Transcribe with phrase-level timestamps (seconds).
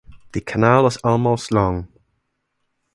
[0.31, 1.87] The canal is almost long.